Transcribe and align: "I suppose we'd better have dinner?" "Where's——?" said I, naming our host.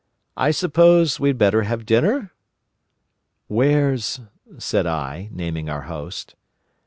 "I 0.35 0.49
suppose 0.49 1.19
we'd 1.19 1.37
better 1.37 1.61
have 1.61 1.85
dinner?" 1.85 2.33
"Where's——?" 3.47 4.19
said 4.57 4.87
I, 4.87 5.29
naming 5.31 5.69
our 5.69 5.83
host. 5.83 6.33